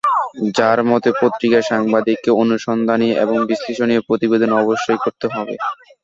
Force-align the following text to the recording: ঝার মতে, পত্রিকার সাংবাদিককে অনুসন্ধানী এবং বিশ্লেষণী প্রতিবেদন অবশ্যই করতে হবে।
ঝার 0.57 0.79
মতে, 0.85 1.09
পত্রিকার 1.21 1.63
সাংবাদিককে 1.71 2.29
অনুসন্ধানী 2.43 3.09
এবং 3.23 3.37
বিশ্লেষণী 3.49 3.95
প্রতিবেদন 4.07 4.51
অবশ্যই 4.61 4.99
করতে 5.03 5.25
হবে। 5.33 5.53